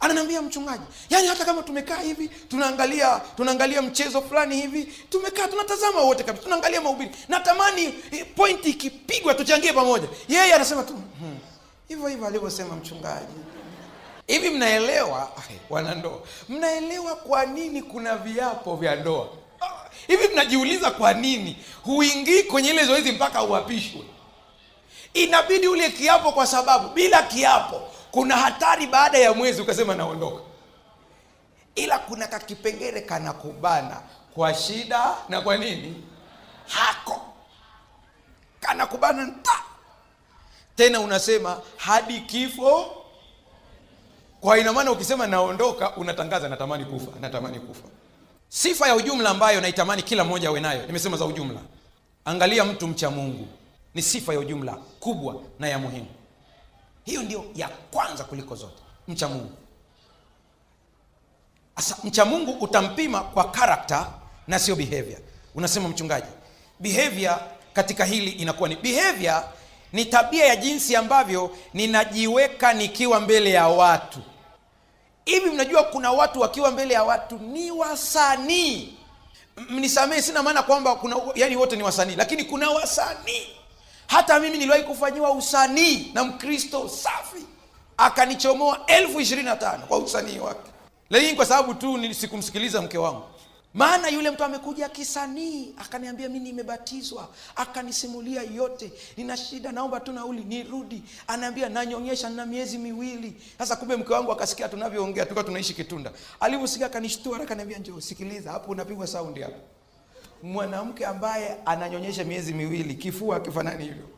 Ananiambia 0.01 0.43
mchungaji 0.43 0.83
yaani 1.11 1.29
hata 1.29 1.45
kama 1.45 1.63
tumekaa 1.63 1.97
hivi 2.01 2.29
tunaangalia 2.29 3.21
tunaangalia 3.37 3.83
mchezo 3.83 4.23
fulani 4.23 4.57
hivi 4.61 4.85
tumekaa 5.11 5.49
tunatazama 5.49 6.01
wote 6.01 6.23
kabisa 6.25 6.45
tunaangalia 6.45 6.81
mahubiri. 6.81 7.11
Natamani 7.29 7.95
eh, 8.11 8.27
pointi 8.37 8.71
ikipigwa 8.71 9.35
tuchangie 9.35 9.73
pamoja. 9.73 10.09
Yeye 10.29 10.55
anasema 10.55 10.83
tu 10.83 10.93
"Hmm, 10.93 11.39
hivyo 11.89 12.09
hivyo 12.09 12.27
alivyosema 12.27 12.77
mchungaji 12.77 13.35
hivi 14.29 14.51
mnaelewa? 14.51 15.31
Wanandoa 15.71 16.21
mnaelewa 16.49 17.17
kwa 17.17 17.47
nini 17.47 17.83
kuna 17.83 18.17
viapo 18.17 18.77
vya 18.77 18.97
ndoa? 18.97 19.29
Ah, 19.61 19.67
hivi 20.07 20.29
mnajiuliza 20.29 20.91
kwa 20.91 21.13
nini 21.15 21.57
huingii 21.85 22.43
kwenye 22.43 22.71
ile 22.71 22.85
zoezi 22.85 23.13
mpaka 23.13 23.43
uapishwe? 23.43 24.03
Inabidi 25.15 25.69
ule 25.69 25.91
kiapo 25.91 26.33
kwa 26.33 26.47
sababu 26.47 26.89
bila 26.89 27.23
kiapo 27.23 27.81
kuna 28.11 28.37
hatari 28.37 28.87
baada 28.87 29.19
ya 29.19 29.35
mwezi 29.35 29.63
ukasema 29.63 29.95
naondoka. 29.95 30.43
Ila 31.75 31.99
kuna 31.99 32.27
kakipengele 32.27 33.01
kanakubana 33.01 34.01
kwa 34.35 34.55
shida 34.55 35.15
na 35.29 35.41
kwa 35.41 35.57
nini? 35.57 36.05
Hako. 36.69 37.21
Kanakubana 38.61 39.25
nta. 39.25 39.53
Tena 40.77 41.01
unasema 41.01 41.61
hadi 41.77 42.21
kifo 42.21 42.98
kwa 44.41 44.59
ina 44.59 44.73
maana 44.73 44.93
ukisema 44.93 45.27
naondoka 45.27 45.97
unatangaza 45.97 46.49
natamani 46.49 46.85
kufa 46.85 47.11
natamani 47.21 47.61
kufa. 47.61 47.89
Sifa 48.49 48.89
ya 48.89 48.95
ujumla 48.97 49.31
ambayo 49.31 49.61
naitamani 49.61 50.03
kila 50.03 50.25
mmoja 50.25 50.49
awe 50.49 50.61
nayo 50.61 50.87
nimesema 50.87 51.17
za 51.17 51.25
ujumla. 51.25 51.61
Angalia 52.25 52.65
mtu 52.65 52.87
mcha 52.89 53.11
mungu 53.11 53.49
ni 53.95 54.03
sifa 54.03 54.33
ya 54.33 54.39
ujumla 54.39 54.73
kubwa 55.01 55.35
na 55.59 55.69
ya 55.69 55.79
muhimu. 55.79 56.07
Hiyo 57.05 57.23
ndio 57.23 57.45
ya 57.55 57.69
kwanza 57.69 58.25
kuliko 58.25 58.55
zote 58.55 58.83
mcha 59.09 59.29
mungu. 59.29 59.51
Asa, 61.77 61.97
mcha 62.05 62.25
mungu 62.25 62.51
utampima 62.53 63.21
kwa 63.21 63.51
karakta 63.51 64.11
na 64.47 64.59
sio 64.59 64.77
behavior. 64.77 65.19
Unasema 65.55 65.89
mchungaji 65.89 66.27
behavior 66.81 67.41
katika 67.73 68.05
hili 68.05 68.31
inakuwa 68.31 68.69
ni 68.69 68.77
behavior 68.77 69.45
ni 69.93 70.05
tabia 70.05 70.47
ya 70.47 70.57
jinsi 70.57 70.97
ambavyo 70.97 71.57
ninajiweka 71.75 72.73
nikiwa 72.73 73.21
mbele 73.21 73.51
ya 73.51 73.69
watu. 73.69 74.19
Hivi 75.25 75.51
mnajua 75.51 75.83
kuna 75.83 76.13
watu 76.13 76.41
wakiwa 76.41 76.71
mbele 76.71 76.95
ya 76.95 77.03
watu 77.05 77.39
ni 77.39 77.71
wasanii. 77.71 78.95
Mnisamehe 79.71 80.23
sina 80.23 80.43
maana 80.43 80.63
kwamba 80.63 80.95
kuna 80.95 81.17
yani 81.35 81.57
wote 81.57 81.77
ni 81.77 81.83
wasanii 81.83 82.17
lakini 82.17 82.45
kuna 82.45 82.71
wasanii. 82.71 83.47
Hata 84.07 84.41
mimi 84.41 84.59
niliwahi 84.59 84.83
kufanyiwa 84.83 85.31
usanii 85.33 86.11
na 86.15 86.25
mkristo 86.25 86.89
safi 86.89 87.47
akanichomoa 87.97 88.79
elfu 88.87 89.21
ishirini 89.21 89.49
na 89.49 89.57
tano 89.57 89.87
kwa 89.87 89.99
usanii 89.99 90.39
wake. 90.39 90.71
Lakini 91.11 91.33
kwa 91.33 91.47
sababu 91.47 91.75
tu 91.75 92.15
sikumsikiliza 92.15 92.83
mke 92.83 92.99
wangu 92.99 93.23
maana 93.79 94.09
yule 94.09 94.31
mtu 94.31 94.45
amekuja 94.45 94.89
kisanii 94.89 95.75
akaniambia 95.79 96.29
mi 96.29 96.41
nimebatizwa 96.41 97.29
akanisimulia 97.57 98.43
yote. 98.43 98.93
Nina 99.17 99.37
shida 99.37 99.73
naomba 99.73 100.01
tu 100.01 100.13
nauli 100.13 100.45
nirudi. 100.45 101.03
Anaambia 101.27 101.69
nanyonyesha 101.69 102.31
na 102.31 102.47
miezi 102.47 102.79
miwili. 102.79 103.35
Sasa 103.59 103.77
kumbe 103.77 103.97
mke 103.97 104.13
wangu 104.13 104.33
akasikia 104.33 104.69
tunavyoongea 104.69 105.25
tulikuwa 105.25 105.45
tunaishi 105.45 105.75
kitunda. 105.75 106.13
Alivyosikia 106.41 106.87
akanishtua 106.87 107.41
akaniambia 107.43 107.79
njoo 107.79 108.01
sikiliza 108.01 108.53
hapo 108.53 108.71
unapigwa 108.73 109.07
saundi 109.07 109.41
hapo. 109.41 109.61
Mwanamke 110.43 111.07
ambaye 111.07 111.57
ananyonyesha 111.67 112.25
miezi 112.25 112.53
miwili 112.55 112.95
kifua 112.95 113.37
akifanani 113.37 113.85
hivyo. 113.85 114.09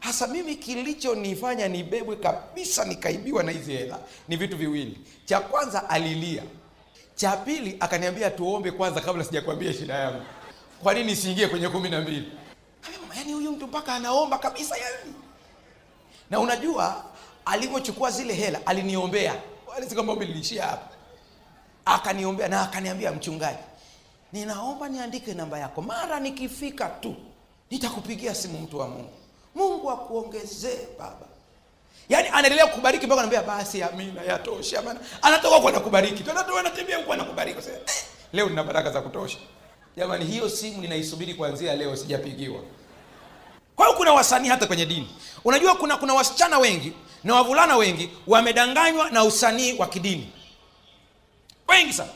Hasa 0.00 0.26
mimi 0.26 0.56
kilichonifanya 0.56 1.68
nibebwe 1.68 2.16
kabisa 2.16 2.84
nikaibiwa 2.84 3.42
na 3.42 3.52
hizi 3.52 3.72
hela 3.72 3.98
ni 4.28 4.36
vitu 4.36 4.56
viwili. 4.56 4.98
Cha 5.24 5.40
kwanza 5.40 5.90
alilia 5.90 6.42
cha 7.18 7.36
pili 7.36 7.76
akaniambia 7.80 8.30
tuombe 8.30 8.70
kwanza 8.70 9.00
kabla 9.00 9.24
sijakwambia 9.24 9.72
shida 9.72 9.94
yangu. 9.94 10.22
Kwa 10.82 10.94
nini 10.94 11.16
siingie 11.16 11.48
kwenye 11.48 11.68
kumi 11.68 11.88
na 11.88 12.00
mbili? 12.00 12.32
Yaani 13.16 13.32
huyu 13.32 13.52
mtu 13.52 13.66
mpaka 13.66 13.94
anaomba 13.94 14.38
kabisa 14.38 14.76
yani 14.76 15.14
na 16.30 16.40
unajua 16.40 17.04
alivyochukua 17.44 18.10
zile 18.10 18.34
hela 18.34 18.60
aliniombea. 18.66 19.34
Wala 19.66 19.88
si 20.42 20.58
hapa. 20.58 20.88
Akaniombea 21.84 22.48
na 22.48 22.62
akaniambia 22.62 23.12
mchungaji 23.12 23.58
ninaomba 24.32 24.88
niandike 24.88 25.34
namba 25.34 25.58
yako. 25.58 25.82
Mara 25.82 26.20
nikifika 26.20 26.86
tu 26.88 27.14
nitakupigia 27.70 28.34
simu 28.34 28.58
mtu 28.58 28.78
wa 28.78 28.88
mungu. 28.88 29.10
Mungu 29.54 29.90
akuongezee 29.90 30.86
baba 30.98 31.26
yaani 32.08 32.28
anaendelea 32.28 32.66
kukubariki 32.66 33.06
mpaka 33.06 33.20
anambia 33.20 33.42
basi 33.42 33.82
amina 33.82 34.22
yatosha 34.22 34.82
bana 34.82 35.00
anatoka 35.22 35.56
huko 35.56 35.68
anakubariki. 35.68 36.22
Tunatoa 36.24 36.60
anatembea 36.60 36.96
huko 36.98 37.12
anakubariki. 37.12 37.62
Sasa, 37.62 37.72
eh, 37.72 37.80
leo 38.32 38.48
nina 38.48 38.64
baraka 38.64 38.90
za 38.90 39.00
kutosha. 39.00 39.38
Jamani 39.96 40.24
hiyo 40.24 40.48
simu 40.48 40.80
ninaisubiri 40.82 41.34
kuanzia 41.34 41.74
leo 41.76 41.96
sijapigiwa. 41.96 42.60
Kwa 43.76 43.86
hiyo 43.86 43.98
kuna 43.98 44.12
wasanii 44.12 44.48
hata 44.48 44.66
kwenye 44.66 44.86
dini. 44.86 45.08
Unajua 45.44 45.74
kuna 45.74 45.96
kuna 45.96 46.14
wasichana 46.14 46.58
wengi 46.58 46.92
na 47.24 47.34
wavulana 47.34 47.76
wengi 47.76 48.10
wamedanganywa 48.26 49.10
na 49.10 49.24
usanii 49.24 49.78
wa 49.78 49.86
kidini. 49.86 50.32
Wengi 51.68 51.92
sana. 51.92 52.10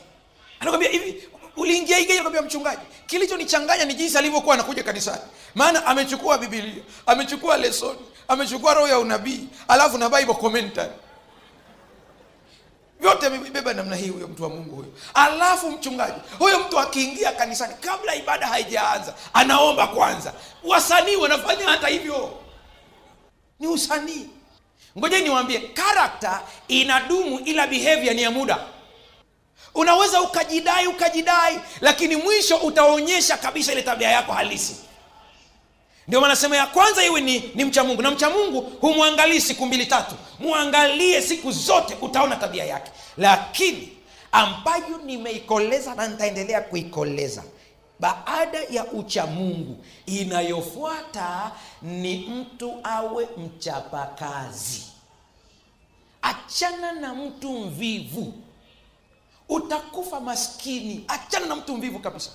Anakwambia 0.59 0.89
hivi 0.89 1.27
uliingia 1.57 1.97
anakwambia 1.97 2.41
mchungaji 2.41 2.81
kilichonichanganya 3.07 3.85
ni 3.85 3.93
jinsi 3.93 4.17
alivyokuwa 4.17 4.53
anakuja 4.55 4.83
kanisani. 4.83 5.21
Maana 5.55 5.85
amechukua 5.85 6.37
bibilia 6.37 6.83
amechukua 7.05 7.57
lesoni 7.57 7.99
amechukua 8.27 8.73
roho 8.73 8.87
ya 8.87 8.99
unabii 8.99 9.47
alafu 9.67 9.97
na 9.97 10.09
bible 10.09 10.33
commentary. 10.33 10.91
Vyote 12.99 13.25
amebeba 13.27 13.73
namna 13.73 13.95
hii 13.95 14.09
huyo 14.09 14.27
mtu 14.27 14.43
wa 14.43 14.49
mungu 14.49 14.75
huyo. 14.75 14.87
Alafu 15.13 15.71
mchungaji 15.71 16.19
huyo 16.39 16.59
mtu 16.59 16.79
akiingia 16.79 17.31
kanisani 17.31 17.73
kabla 17.81 18.15
ibada 18.15 18.47
haijaanza 18.47 19.13
anaomba 19.33 19.87
kwanza. 19.87 20.33
Wasanii 20.63 21.15
wanafanya 21.15 21.65
hata 21.69 21.87
hivyo. 21.87 22.39
Ni 23.59 23.67
usanii. 23.67 24.29
Ngoja 24.97 25.19
niwaambie 25.19 25.59
karakta 25.59 26.41
inadumu 26.67 27.39
ila 27.39 27.67
behavior 27.67 28.15
ni 28.15 28.21
ya 28.21 28.31
muda 28.31 28.59
unaweza 29.75 30.21
ukajidai 30.21 30.87
ukajidai 30.87 31.59
lakini 31.81 32.15
mwisho 32.15 32.57
utaonyesha 32.57 33.37
kabisa 33.37 33.71
ile 33.71 33.81
tabia 33.81 34.09
yako 34.11 34.31
halisi. 34.31 34.75
Ndio 36.07 36.21
maana 36.21 36.35
sema 36.35 36.57
ya 36.57 36.67
kwanza 36.67 37.05
iwe 37.05 37.21
ni, 37.21 37.51
ni 37.55 37.65
mcha 37.65 37.83
mungu. 37.83 38.01
Na 38.01 38.11
mcha 38.11 38.29
mungu 38.29 38.61
humwangalii 38.81 39.41
siku 39.41 39.65
mbili 39.65 39.85
tatu. 39.85 40.15
Mwangalie 40.39 41.21
siku 41.21 41.51
zote 41.51 41.97
utaona 42.01 42.35
tabia 42.35 42.63
yake. 42.65 42.91
Lakini 43.17 43.89
ambayo 44.31 44.97
nimeikoleza 45.05 45.95
na 45.95 46.07
nitaendelea 46.07 46.61
kuikoleza. 46.61 47.43
Baada 47.99 48.57
ya 48.69 48.85
ucha 48.85 49.25
mungu 49.25 49.85
inayofuata 50.05 51.51
ni 51.81 52.17
mtu 52.17 52.73
awe 52.83 53.27
mchapakazi. 53.37 54.83
Achana 56.21 56.91
na 56.91 57.13
mtu 57.15 57.51
mvivu 57.59 58.33
utakufa 59.49 60.19
maskini. 60.19 61.05
Achana 61.07 61.45
na 61.45 61.55
mtu 61.55 61.77
mvivu 61.77 61.99
kabisa. 61.99 62.29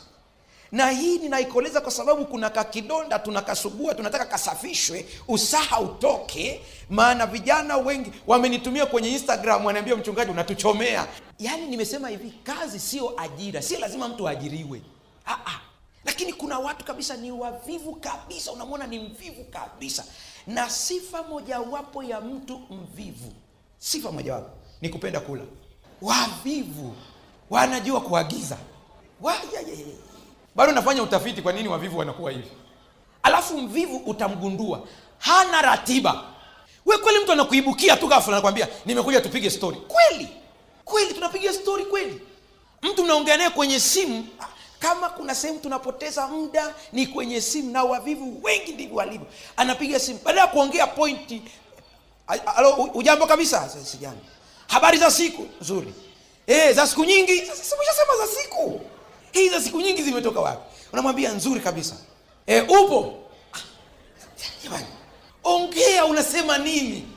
Na 0.72 0.90
hii 0.90 1.18
ninaikoleza 1.18 1.80
kwa 1.80 1.90
sababu 1.90 2.24
kuna 2.26 2.50
kakidonda 2.50 3.18
tunakasugua 3.18 3.94
tunataka 3.94 4.24
kasafishwe. 4.24 5.06
Usaha 5.28 5.80
utoke 5.80 6.60
maana 6.90 7.26
vijana 7.26 7.76
wengi 7.76 8.12
wamenitumia 8.26 8.86
kwenye 8.86 9.08
instagram 9.08 9.64
wanaambia 9.64 9.96
mchungaji 9.96 10.30
unatuchomea. 10.30 11.06
Yaani 11.38 11.66
nimesema 11.66 12.08
hivi 12.08 12.30
kazi 12.44 12.78
sio 12.80 13.20
ajira. 13.20 13.62
Sio 13.62 13.78
lazima 13.78 14.08
mtu 14.08 14.28
aajiriwe 14.28 14.82
Aa, 15.26 15.60
lakini 16.04 16.32
kuna 16.32 16.58
watu 16.58 16.84
kabisa 16.84 17.16
ni 17.16 17.30
wavivu 17.30 17.96
kabisa. 17.96 18.52
Unamwona 18.52 18.86
ni 18.86 18.98
mvivu 18.98 19.44
kabisa. 19.44 20.04
Na 20.46 20.70
sifa 20.70 21.22
mojawapo 21.22 22.02
ya 22.02 22.20
mtu 22.20 22.58
mvivu 22.70 23.32
sifa 23.78 24.12
mojawapo 24.12 24.50
ni 24.80 24.88
kupenda 24.88 25.20
kula 25.20 25.42
wavivu. 26.02 26.94
Wanajua 27.50 28.00
kuagiza. 28.00 28.56
Bado 30.54 30.72
nafanya 30.72 31.02
utafiti 31.02 31.42
kwa 31.42 31.52
nini 31.52 31.68
wavivu 31.68 31.98
wanakuwa 31.98 32.30
hivi. 32.30 32.48
Alafu 33.22 33.58
mvivu 33.58 33.96
utamgundua. 33.96 34.80
Hana 35.18 35.62
ratiba. 35.62 36.24
We 36.86 36.98
kweli 36.98 37.18
mtu 37.18 37.32
anakuibukia 37.32 37.96
tu 37.96 38.06
ghafla 38.08 38.32
anakwambia 38.32 38.68
nimekuja 38.86 39.20
tupige 39.20 39.50
story. 39.50 39.76
Kweli. 39.76 40.28
Kweli 40.84 41.14
tunapiga 41.14 41.52
story 41.52 41.84
kweli. 41.84 42.20
Mtu 42.82 43.04
mnaongea 43.04 43.36
naye 43.36 43.50
kwenye 43.50 43.80
simu 43.80 44.26
kama 44.78 45.08
kuna 45.08 45.34
sehemu 45.34 45.58
tunapoteza 45.58 46.26
muda 46.28 46.74
ni 46.92 47.06
kwenye 47.06 47.40
simu 47.40 47.70
na 47.70 47.84
wavivu 47.84 48.40
wengi 48.42 48.72
ndivyo 48.72 48.96
walivyo. 48.96 49.26
Anapiga 49.56 50.00
simu. 50.00 50.18
Baada 50.24 50.40
ya 50.40 50.46
kuongea 50.46 50.86
pointi 50.86 51.42
alo 52.56 52.70
ujambo 52.94 53.26
kabisa? 53.26 53.68
Sijani 53.68 54.18
habari 54.68 54.98
za 54.98 55.10
siku? 55.10 55.46
Nzuri. 55.60 55.94
E, 56.46 56.72
za 56.72 56.86
siku 56.86 57.04
nyingi? 57.04 57.32
Simeshasema 57.36 58.16
za 58.20 58.26
siku. 58.42 58.80
Hii 59.32 59.48
za 59.48 59.60
siku 59.60 59.80
nyingi 59.80 60.02
zimetoka 60.02 60.40
wapi? 60.40 60.62
Unamwambia 60.92 61.32
nzuri 61.32 61.60
kabisa. 61.60 61.96
E, 62.46 62.60
upo? 62.60 63.18
Ah, 64.72 64.80
ongea 65.44 66.04
unasema 66.04 66.58
nini? 66.58 67.08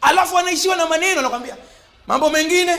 Alafu 0.00 0.38
anaishiwa 0.38 0.76
na 0.76 0.86
maneno 0.86 1.20
anakwambia 1.20 1.56
mambo 2.06 2.30
mengine? 2.30 2.78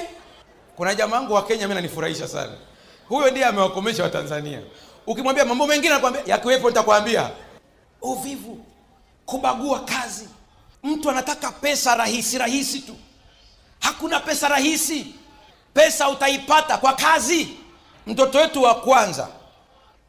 Kuna 0.76 0.96
jamaa 0.96 1.18
wangu 1.18 1.34
wa 1.34 1.46
kenya 1.46 1.68
mi 1.68 1.74
nanifurahisha 1.76 2.28
sana. 2.28 2.54
Huyo 3.10 3.32
ndiye 3.32 3.46
amewakomesha 3.46 4.04
watanzania. 4.04 4.62
Ukimwambia 5.08 5.46
mambo 5.46 5.68
mengine 5.68 5.90
anakwambia 5.94 6.22
yakiwepo 6.26 6.70
nitakwambia. 6.70 7.30
Uvivu. 8.02 8.66
Kubagua 9.26 9.80
kazi. 9.80 10.30
Mtu 10.84 11.10
anataka 11.10 11.52
pesa 11.52 11.96
rahisi 11.96 12.38
rahisi 12.38 12.80
tu 12.80 12.96
hakuna 13.80 14.20
pesa 14.20 14.48
rahisi. 14.48 15.06
Pesa 15.74 16.10
utaipata 16.10 16.78
kwa 16.78 16.94
kazi. 16.94 17.48
Mtoto 18.08 18.38
wetu 18.38 18.64
wa 18.64 18.76
kwanza 18.76 19.28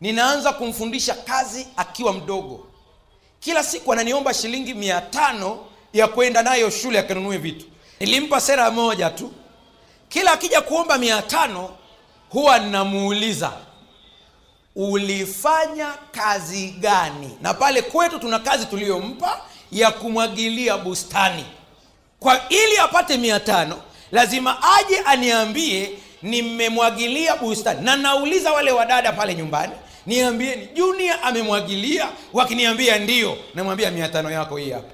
ninaanza 0.00 0.52
kumfundisha 0.52 1.14
kazi 1.14 1.66
akiwa 1.76 2.12
mdogo. 2.12 2.66
Kila 3.40 3.64
siku 3.64 3.92
ananiomba 3.92 4.34
shilingi 4.34 4.74
mia 4.74 5.00
tano 5.00 5.58
ya 5.92 6.08
kwenda 6.08 6.42
nayo 6.42 6.70
shule 6.70 6.98
akanunue 6.98 7.36
vitu. 7.38 7.66
Nilimpa 8.00 8.40
sera 8.40 8.70
moja 8.70 9.10
tu. 9.10 9.32
Kila 10.08 10.32
akija 10.32 10.60
kuomba 10.60 10.98
mia 10.98 11.22
tano 11.22 11.70
huwa 12.30 12.58
ninamuuliza 12.58 13.52
ulifanya 14.76 15.92
kazi 16.12 16.68
gani? 16.70 17.38
Na 17.40 17.54
pale 17.54 17.82
kwetu 17.82 18.18
tuna 18.18 18.38
kazi 18.38 18.66
tuliyompa 18.66 19.40
ya 19.72 19.90
kumwagilia 19.90 20.78
bustani 20.78 21.44
kwa 22.20 22.48
ili 22.48 22.78
apate 22.78 23.16
mia 23.16 23.40
tano 23.40 23.82
lazima 24.12 24.58
aje 24.76 24.98
aniambie 24.98 25.90
nimemwagilia 26.22 27.36
bustani. 27.36 27.80
Na 27.84 27.96
nauliza 27.96 28.52
wale 28.52 28.70
wadada 28.72 29.12
pale 29.12 29.34
nyumbani 29.34 29.72
niambieni 30.06 30.66
junia 30.66 31.22
amemwagilia? 31.22 32.08
Wakiniambia 32.32 32.98
ndio. 32.98 33.36
Namwambia 33.54 33.90
mia 33.90 34.08
tano 34.08 34.30
yako 34.30 34.56
hii 34.56 34.70
hapa. 34.70 34.90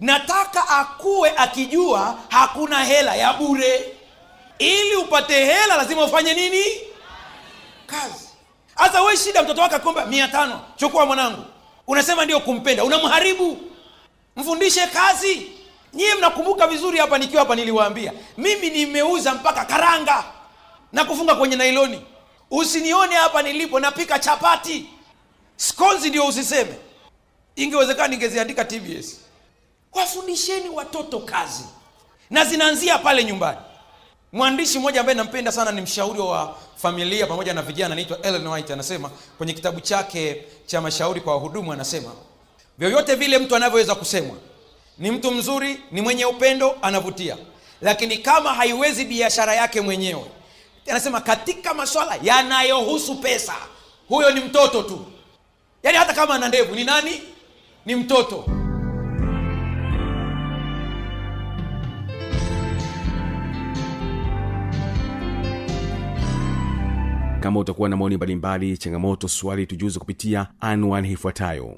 Nataka 0.00 0.68
akuwe 0.68 1.32
akijua 1.36 2.18
hakuna 2.28 2.84
hela 2.84 3.14
ya 3.16 3.32
bure. 3.32 3.84
Ili 4.58 4.96
upate 4.96 5.34
hela 5.44 5.76
lazima 5.76 6.04
ufanye 6.04 6.34
nini? 6.34 6.64
Kazi. 7.86 8.28
Hasa 8.74 9.02
we 9.02 9.16
shida 9.16 9.42
mtoto 9.42 9.60
wake 9.60 9.74
akiomba 9.74 10.06
mia 10.06 10.28
tano 10.28 10.60
chukua 10.76 11.06
mwanangu. 11.06 11.44
Unasema 11.86 12.24
ndio 12.24 12.40
kumpenda 12.40 12.84
unamharibu. 12.84 13.58
Mfundishe 14.36 14.86
kazi 14.86 15.46
nyie 15.96 16.14
mnakumbuka 16.14 16.66
vizuri 16.66 16.98
hapa 16.98 17.18
nikiwa 17.18 17.42
hapa 17.42 17.54
niliwaambia 17.54 18.12
mimi 18.38 18.70
nimeuza 18.70 19.34
mpaka 19.34 19.64
karanga 19.64 20.24
na 20.92 21.04
kufunga 21.04 21.34
kwenye 21.34 21.56
nailoni. 21.56 22.02
Usinione 22.50 23.14
hapa 23.14 23.42
nilipo 23.42 23.80
napika 23.80 24.18
chapati. 24.18 24.86
Skonzi 25.56 26.08
ndio 26.08 26.26
usiseme. 26.26 26.74
Ingewezekana 27.56 28.08
ningeziandika 28.08 28.64
tbs 28.64 29.20
wafundisheni 29.92 30.68
watoto 30.68 31.20
kazi. 31.20 31.64
Na 32.30 32.44
zinaanzia 32.44 32.98
pale 32.98 33.24
nyumbani. 33.24 33.58
Mwandishi 34.32 34.78
mmoja 34.78 35.00
ambaye 35.00 35.16
nampenda 35.16 35.52
sana 35.52 35.72
ni 35.72 35.80
mshauri 35.80 36.20
wa 36.20 36.56
familia 36.76 37.26
pamoja 37.26 37.54
na 37.54 37.62
vijana 37.62 37.92
anaitwa 37.92 38.22
Ellen 38.22 38.46
White 38.46 38.70
anasema 38.72 39.10
kwenye 39.38 39.52
kitabu 39.52 39.80
chake 39.80 40.44
cha 40.66 40.80
mashauri 40.80 41.20
kwa 41.20 41.32
wahudumu 41.34 41.72
anasema 41.72 42.12
vyovyote 42.78 43.14
vile 43.14 43.38
mtu 43.38 43.56
anavyoweza 43.56 43.94
kusemwa 43.94 44.36
ni 44.98 45.10
mtu 45.10 45.30
mzuri 45.30 45.80
ni 45.92 46.00
mwenye 46.00 46.24
upendo 46.26 46.76
anavutia. 46.82 47.36
Lakini 47.80 48.18
kama 48.18 48.54
haiwezi 48.54 49.04
biashara 49.04 49.54
yake 49.54 49.80
mwenyewe 49.80 50.24
anasema 50.90 51.20
katika 51.20 51.74
maswala 51.74 52.18
yanayohusu 52.22 53.14
pesa 53.14 53.54
huyo 54.08 54.30
ni 54.30 54.40
mtoto 54.40 54.82
tu. 54.82 55.06
Yaani 55.82 55.98
hata 55.98 56.12
kama 56.14 56.34
ana 56.34 56.48
ndevu 56.48 56.74
ni 56.74 56.84
nani? 56.84 57.22
Ni 57.86 57.94
mtoto 57.94 58.44
kama 67.46 67.60
utakuwa 67.60 67.88
na 67.88 67.96
maoni 67.96 68.16
mbalimbali 68.16 68.76
changamoto 68.78 69.28
swali 69.28 69.66
tujuze 69.66 69.98
kupitia 69.98 70.46
anwani 70.60 71.12
ifuatayo. 71.12 71.76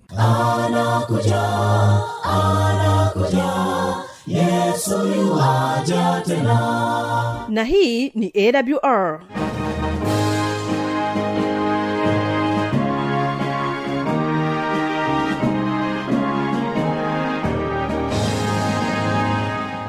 Yuaja 5.16 6.22
tena. 6.26 7.46
Na 7.48 7.64
hii 7.64 8.09
ni 8.14 8.33
awr 8.37 9.20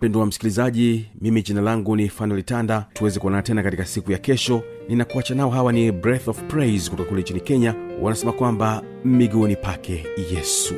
mpendo 0.00 0.20
wa 0.20 0.26
msikilizaji 0.26 1.06
mimi 1.20 1.42
jina 1.42 1.60
langu 1.60 1.96
ni 1.96 2.08
fanuel 2.08 2.44
tuweze 2.92 3.20
kuonana 3.20 3.42
tena 3.42 3.62
katika 3.62 3.84
siku 3.84 4.12
ya 4.12 4.18
kesho. 4.18 4.62
Ninakuacha 4.88 5.34
nao 5.34 5.50
hawa 5.50 5.72
ni 5.72 5.92
breath 5.92 6.28
of 6.28 6.42
praise 6.42 6.90
kutoka 6.90 7.08
kule 7.08 7.20
nchini 7.22 7.40
kenya. 7.40 7.74
Wanasema 8.02 8.32
kwamba 8.32 8.82
miguuni 9.04 9.56
pake 9.56 10.06
yesu. 10.32 10.74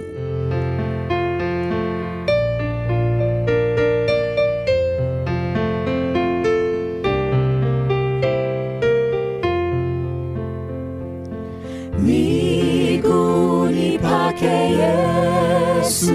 Miguuni 11.99 13.99
pake 13.99 14.47
Yesu, 14.81 16.15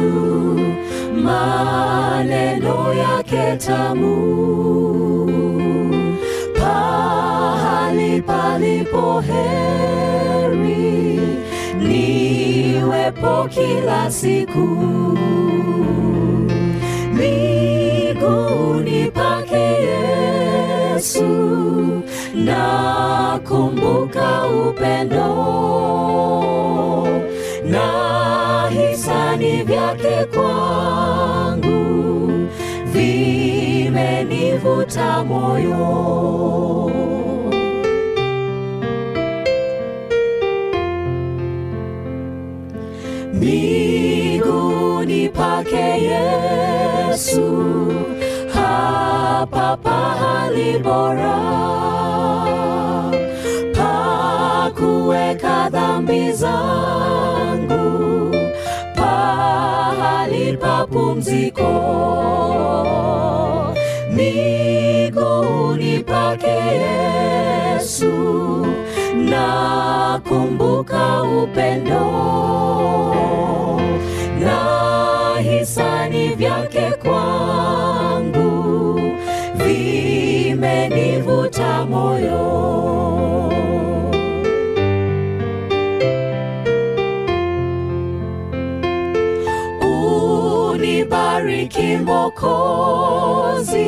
maneno 1.23 2.66
tamu, 3.55 4.15
pahali 6.59 8.21
palipo 8.21 9.21
heri, 9.21 11.19
niwepo 11.79 13.47
kila 13.49 14.11
siku. 14.11 14.67
Miguuni 17.17 19.11
pake 19.11 19.65
Yesu, 19.87 21.31
nakumbuka 22.45 24.29
upendo. 24.47 25.27
Na 27.65 27.87
hisani 28.69 29.63
vyake 29.63 30.25
kwangu 30.35 32.06
vimenivuta 33.87 35.23
moyo. 35.23 36.91
Miguuni 43.33 45.29
pake 45.29 45.87
Yesu, 46.09 47.47
hapa 48.53 49.77
pahali 49.83 50.79
bora 50.83 51.37
paku 53.73 55.13
zangu 56.33 58.31
pahali 58.95 60.57
pa 60.57 60.85
pumziko 60.91 61.71
miguuni 65.77 66.03
pake 66.03 66.57
Yesu. 66.83 68.65
Nakumbuka 69.29 71.03
upendo. 71.23 72.05
Na 74.39 75.39
hisani 75.41 76.29
vyake 76.35 76.91
kwangu 77.03 79.01
vimenivuta 79.55 81.05
moyo. 81.85 82.47
Unibariki 90.67 91.97
Mokozi, 92.03 93.83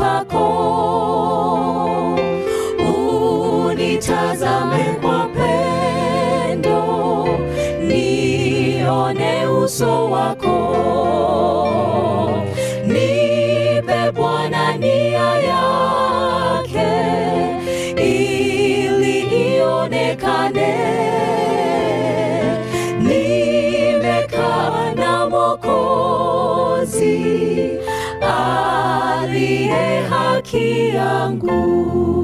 pako, 0.00 0.46
unitazame 3.66 4.84
kwa 5.02 5.28
pendo, 5.34 6.78
nione 7.86 9.46
uso 9.46 10.10
wako, 10.10 10.56
haki 30.10 30.88
yangu. 30.94 32.19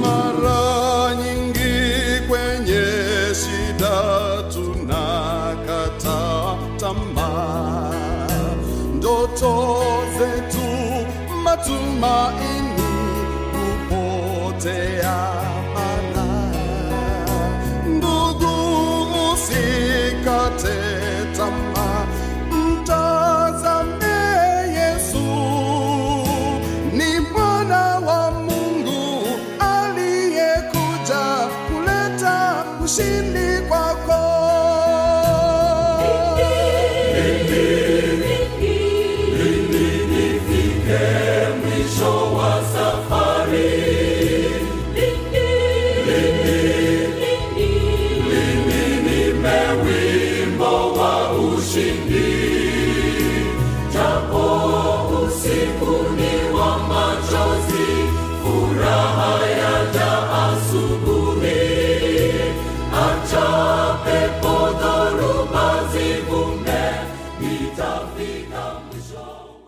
Mara 0.00 1.14
nyingi 1.14 1.74
kwenye 2.28 2.84
shida 3.34 4.02
tunakata 4.52 6.18
tamaa, 6.80 7.90
ndoto 8.94 9.76
zetu, 10.18 10.68
matumaini 11.44 12.53